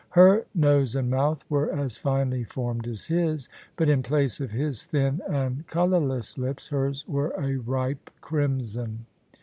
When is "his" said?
3.05-3.49, 4.49-4.83